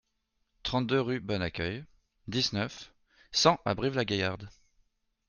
trente-deux 0.63 0.99
rue 0.99 1.19
Bon 1.19 1.43
Accueil, 1.43 1.85
dix-neuf, 2.27 2.91
cent 3.31 3.59
à 3.65 3.75
Brive-la-Gaillarde 3.75 4.49